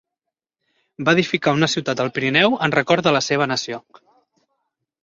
Va 1.09 1.13
edificar 1.17 1.53
una 1.59 1.69
ciutat 1.75 2.01
al 2.05 2.11
Pirineu 2.17 2.59
en 2.69 2.75
record 2.79 3.09
de 3.13 3.15
la 3.19 3.23
seva 3.31 3.51
nació: 3.55 3.83